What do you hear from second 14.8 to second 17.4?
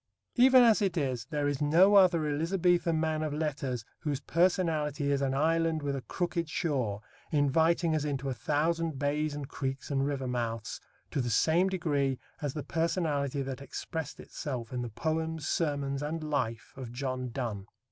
the poems, sermons, and life of John